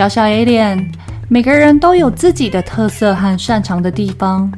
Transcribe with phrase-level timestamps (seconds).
[0.00, 0.86] 小小 Alien，
[1.28, 4.50] 每个人都有自己的特色和擅长的地方。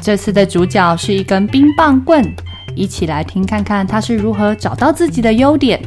[0.00, 2.24] 这次的主角是一根冰棒棍，
[2.76, 5.82] 一起来听看看他是如何找到自己的优点。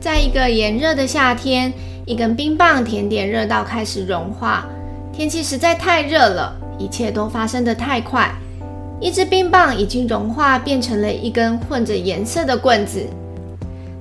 [0.00, 1.72] 在一个炎热的夏天，
[2.06, 4.64] 一根冰棒甜点热到开始融化。
[5.12, 8.32] 天气实在太热了，一切都发生得太快。
[9.00, 13.04] 一支冰棒已经融化，变成了一根混着颜色的棍子。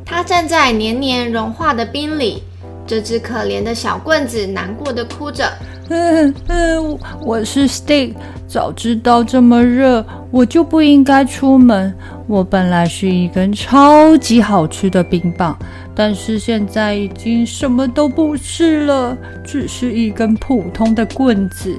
[0.05, 2.43] 它站在年年融化的冰里，
[2.85, 5.51] 这只可怜的小棍子难过的哭着。
[5.89, 8.13] 嗯嗯，我是 Stick，
[8.47, 11.93] 早知道这么热，我就不应该出门。
[12.27, 15.57] 我本来是一根超级好吃的冰棒，
[15.99, 21.75] 但是现在已经什么都不是了，只是一根普通的棍子。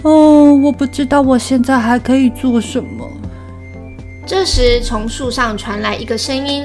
[0.00, 3.06] 哦，我不知道我现在还可以做什么。
[4.24, 6.64] 这时，从树上传来一个声音，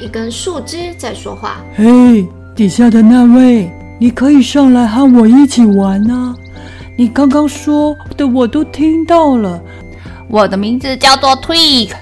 [0.00, 1.58] 一根树枝在说话。
[1.76, 2.26] 嘿，
[2.56, 3.70] 底下的那位。
[4.00, 6.34] 你可以上来和我一起玩啊！
[6.96, 9.62] 你刚刚说的我都听到了。
[10.28, 11.92] 我的名字叫做 Twig，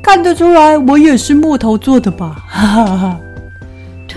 [0.00, 2.44] 看得出来我也是木头做的吧？
[2.48, 3.20] 哈哈哈。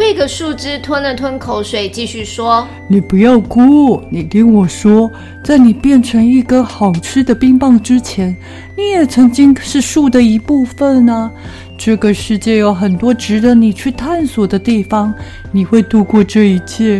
[0.01, 5.07] Twig 树枝吞了吞口水，继续说：“你不要哭，你听我说，
[5.43, 8.35] 在你变成一根好吃的冰棒之前，
[8.75, 11.29] 你也曾经是树的一部分啊。
[11.77, 15.13] 这个世界有很多值得你去探索的地方，
[15.51, 16.99] 你会度过这一切。”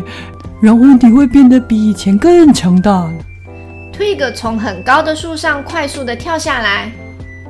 [0.62, 3.12] 然后你会变得比以前更强大。
[3.92, 6.92] Twig 从很高的树上快速的跳下来。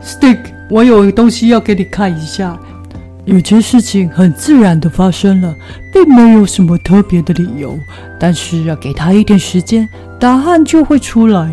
[0.01, 2.57] Stick，我有东西要给你看一下。
[3.25, 5.55] 有件事情很自然的发生了，
[5.93, 7.77] 并没有什么特别的理由。
[8.19, 9.87] 但是要给他一点时间，
[10.19, 11.49] 答案就会出来。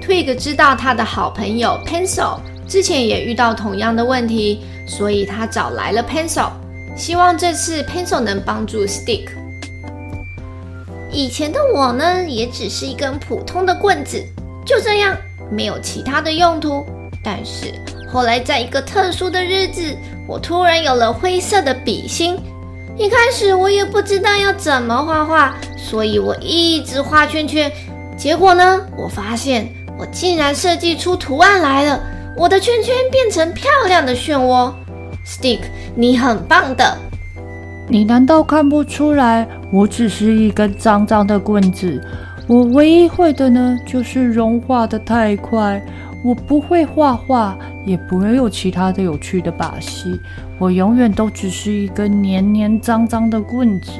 [0.00, 6.50] Twig 知道他的好朋友 Pencil 之前也遇到同样的问题，所以他找来了 Pencil，
[6.96, 9.28] 希望这次 Pencil 能帮助 Stick。
[11.12, 14.22] 以前的我呢，也只是一根普通的棍子，
[14.64, 15.14] 就这样，
[15.50, 16.84] 没有其他的用途。
[17.22, 17.72] 但是
[18.14, 19.82] 后来，在一个特殊的日子，
[20.24, 22.38] 我突然有了灰色的笔芯。
[22.96, 27.68] 一开始我也不知道要怎么画画，所以我一直画圈圈。
[28.16, 32.00] 结果呢，我发现我竟然设计出图案来了，
[32.36, 34.72] 我的圈圈变成漂亮的漩涡。
[35.26, 35.62] Stick，
[35.96, 36.96] 你很棒的。
[37.88, 42.00] 你难道看不出来，我只是一根脏脏的棍子？
[42.46, 45.84] 我唯一会的呢，就是融化的太快。
[46.24, 47.54] 我不会画画，
[47.84, 50.18] 也不会有其他的有趣的把戏。
[50.58, 53.90] 我永远都只是一根黏黏脏脏的棍子。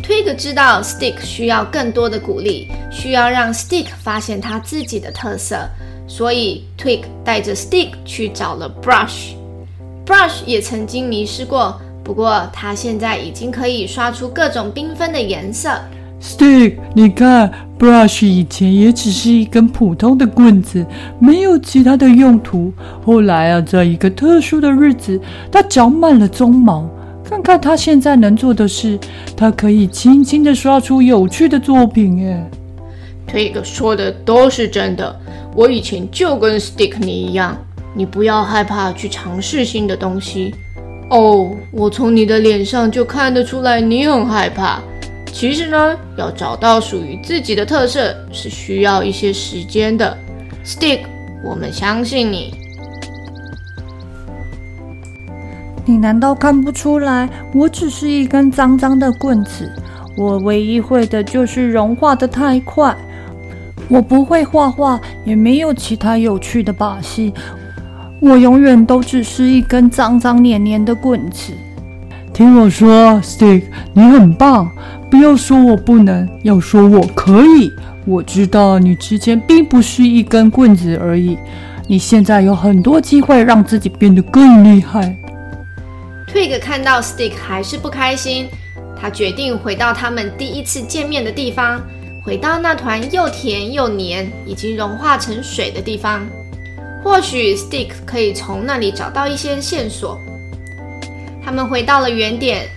[0.00, 5.68] Twig 知道 Stick 需要更多的鼓励，需要让 Stick 发现他自己的特色，
[6.06, 9.32] 所以 Twig 带着 Stick 去找了 Brush。
[10.06, 11.80] Brush 也曾经迷失过。
[12.04, 15.70] 不过，他现在已经可以刷出各种缤纷的颜色。
[16.20, 20.84] Stick，你看，Brush 以前也只是一根普通的棍子，
[21.18, 22.70] 没有其他的用途。
[23.02, 25.18] 后来啊，在一个特殊的日子，
[25.50, 26.86] 它长满了鬃毛。
[27.24, 28.98] 看看它现在能做的事，
[29.36, 32.18] 它可以轻轻地刷出有趣的作品。
[32.18, 32.50] 耶
[33.26, 35.18] ，Twig 说的都是真的。
[35.54, 37.56] 我以前就跟 Stick 你一样，
[37.94, 40.54] 你不要害怕去尝试新的东西。
[41.08, 44.80] 哦我从你的脸上就看得出来，你很害怕。
[45.32, 50.16] 其实呢，要找到属于自己的特色是需要一些时间的。
[50.64, 51.00] Stick，
[51.44, 52.54] 我们相信你。
[55.86, 59.72] 你难道看不出来，我只是一根脏脏的棍子？
[60.16, 62.94] 我唯一会的就是融化的太快。
[63.88, 67.32] 我不会画画，也没有其他有趣的把戏。
[68.20, 71.52] 我永远都只是一根脏脏黏黏的棍子。
[72.32, 73.62] 听我说，Stick，
[73.94, 74.70] 你很棒，
[75.10, 77.72] 不要说我不能，要说我可以。
[78.06, 81.36] 我知道你之前并不是一根棍子而已，
[81.86, 85.14] 你现在有很多机会让自己变得更厉害。
[86.28, 88.48] Twig 看到 Stick 还是不开心，
[88.96, 91.80] 他决定回到他们第一次见面的地方，
[92.24, 96.26] 回到那团又甜又黏、已经融化成水的地方。
[97.02, 100.20] 或许 Stick 可以从那里找到一些线索。
[101.44, 102.68] 他们回到了原点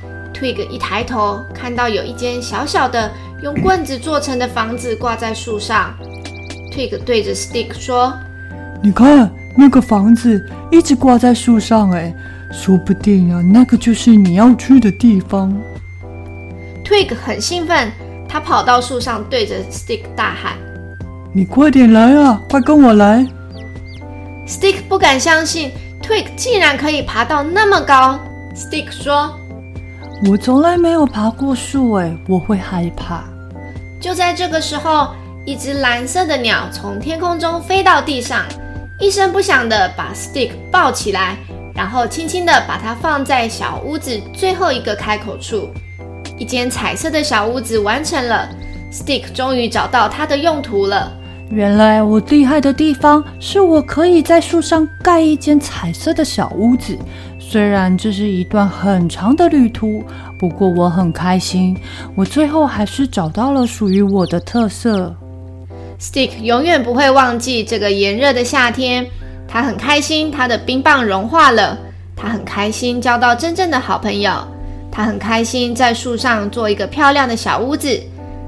[0.43, 3.09] ，Twig 一抬头看到有一间小小的
[3.41, 5.93] 用棍子做成的房子挂在树上。
[6.69, 8.13] Twig 对着 Stick 说
[8.83, 12.13] ：“你看那个房子一直挂在树上，哎。”
[12.51, 15.51] 说不定啊，那个就是你要去的地方。
[16.85, 17.91] Twig 很兴奋，
[18.29, 20.53] 他跑到树上，对着 Stick 大喊
[21.33, 23.25] ：“你快点来啊，快跟我来
[24.45, 25.71] ！”Stick 不敢相信
[26.03, 28.19] ，Twig 竟然可以爬到那么高。
[28.55, 29.33] Stick 说
[30.25, 33.25] ：“我从来没有爬过树，哎，我会害怕。”
[33.99, 35.09] 就在这个时候，
[35.45, 38.45] 一只蓝色的鸟从天空中飞到地上，
[38.99, 41.35] 一声不响的把 Stick 抱起来。
[41.75, 45.69] 然后轻轻的把它放在小屋子最后一个开口处，
[46.37, 48.47] 一间彩色的小屋子完成了。
[48.91, 51.11] Stick 终于找到它的用途了。
[51.49, 56.97] 原来我厉害的地方是我可以在树上盖一间彩色的小屋子。
[57.53, 60.03] 虽然这是一段很长的旅途，
[60.39, 61.77] 不过我很开心。
[62.15, 65.15] 我最后还是找到了属于我的特色。
[66.01, 69.05] Stick 永远不会忘记这个炎热的夏天。
[69.47, 71.77] 他很开心，他的冰棒融化了。
[72.15, 74.31] 他很开心交到真正的好朋友。
[74.91, 78.01] 他很开心在树上做一个漂亮的小屋子。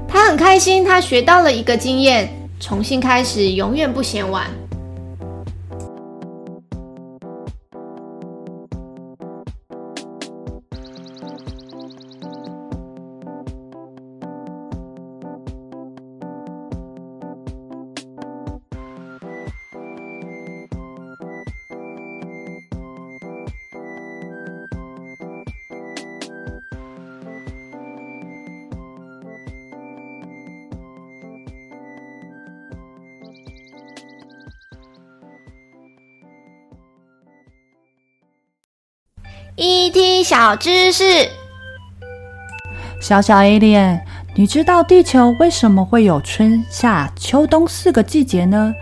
[0.08, 4.48] 他很开心，他学到了一个经验：重新开始，永远不嫌晚。
[39.58, 41.02] ET 小知识，
[43.00, 44.02] 小小 Alien，
[44.34, 48.74] 你知道地球为什么会有春夏秋冬四个季节呢？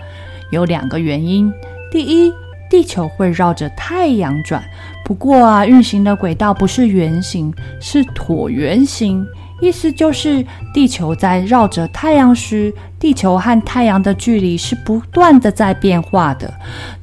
[0.50, 1.53] 有两个原因。
[1.93, 2.32] 第一，
[2.69, 4.65] 地球会绕着太阳转，
[5.05, 9.25] 不过啊，运行的轨道不是圆形，是椭圆形。
[9.60, 16.52] 意思就是，地球在绕着太阳时，地球和太阳的距离是不断的在变化的。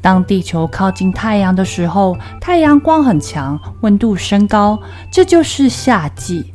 [0.01, 6.53] 当地球靠近太阳的时候，太阳光很强，温度升高，这就是夏季。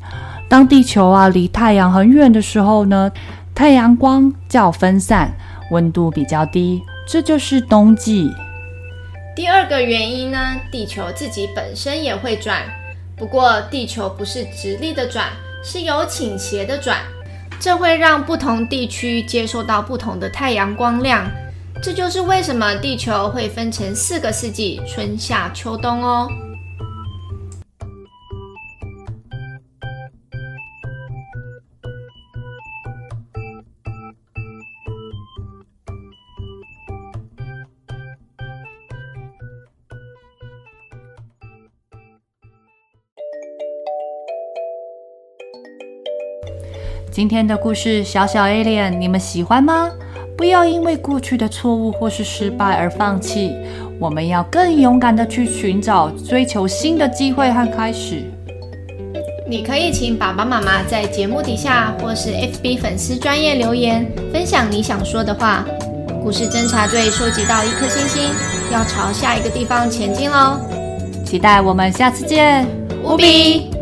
[0.49, 3.11] 当地球啊离太阳很远的时候呢，
[3.55, 5.35] 太阳光较分散，
[5.71, 8.31] 温度比较低，这就是冬季。
[9.35, 12.63] 第二个原因呢，地球自己本身也会转，
[13.17, 15.27] 不过地球不是直立的转。
[15.69, 17.01] 是有倾斜的转，
[17.59, 21.29] 这会让不同地区接受到不同的太阳光亮。
[21.83, 26.29] 这就是为什么地球会分成四个四季：春夏秋冬哦。
[47.17, 49.91] 今天的故事，小小 Alien，你们喜欢吗？
[50.37, 53.55] 不要因为过去的错误或是失败而放弃，
[53.99, 58.23] 我们要更勇敢的去寻找、追求新的机会和开始。
[59.49, 65.65] 你可以请爸爸妈妈在节目底下或是 FB 粉丝专业留言，分享你想说的话。
[66.23, 68.25] 故事侦查队收集到一颗星星，
[68.71, 70.59] 要朝下一个地方前进喽！
[71.25, 72.67] 期待我们下次见，
[73.03, 73.76] 无比。